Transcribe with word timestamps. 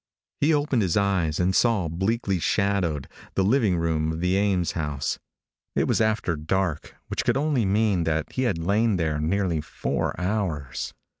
He 0.39 0.51
opened 0.51 0.81
his 0.81 0.97
eyes, 0.97 1.39
and 1.39 1.55
saw, 1.55 1.87
bleakly 1.87 2.39
shadowed, 2.39 3.07
the 3.35 3.43
living 3.43 3.77
room 3.77 4.13
of 4.13 4.19
the 4.19 4.35
Ames 4.35 4.71
house. 4.71 5.19
It 5.75 5.83
was 5.87 6.01
after 6.01 6.35
dark, 6.35 6.95
which 7.07 7.23
could 7.23 7.37
only 7.37 7.65
mean 7.65 8.03
that 8.05 8.31
he 8.31 8.41
had 8.41 8.57
lain 8.57 8.95
there 8.97 9.19
nearly 9.19 9.61
four 9.61 10.19
hours. 10.19 10.95